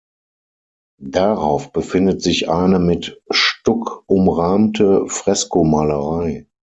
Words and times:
Darauf 1.03 1.71
befindet 1.71 2.23
sich 2.23 2.49
eine 2.49 2.79
mit 2.79 3.21
Stuck 3.29 4.01
umrahmte 4.07 5.05
Freskomalerei. 5.07 6.47